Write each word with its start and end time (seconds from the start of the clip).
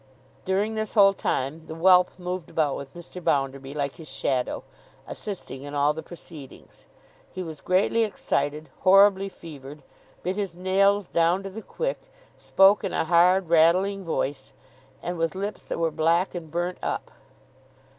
During 0.45 0.73
this 0.73 0.95
whole 0.95 1.13
time 1.13 1.67
the 1.67 1.75
whelp 1.75 2.17
moved 2.17 2.49
about 2.49 2.75
with 2.75 2.95
Mr. 2.95 3.23
Bounderby 3.23 3.75
like 3.75 3.97
his 3.97 4.07
shadow, 4.07 4.63
assisting 5.05 5.61
in 5.61 5.75
all 5.75 5.93
the 5.93 6.01
proceedings. 6.01 6.87
He 7.31 7.43
was 7.43 7.61
greatly 7.61 8.03
excited, 8.03 8.69
horribly 8.79 9.29
fevered, 9.29 9.83
bit 10.23 10.37
his 10.37 10.55
nails 10.55 11.07
down 11.07 11.43
to 11.43 11.51
the 11.51 11.61
quick, 11.61 12.11
spoke 12.35 12.83
in 12.83 12.93
a 12.93 13.05
hard 13.05 13.49
rattling 13.49 14.03
voice, 14.03 14.53
and 15.03 15.19
with 15.19 15.35
lips 15.35 15.67
that 15.67 15.77
were 15.77 15.91
black 15.91 16.33
and 16.33 16.49
burnt 16.49 16.79
up. 16.81 17.11